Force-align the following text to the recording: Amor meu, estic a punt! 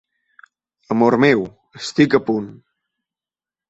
Amor 0.95 1.19
meu, 1.25 1.45
estic 1.83 2.19
a 2.23 2.25
punt! 2.31 2.53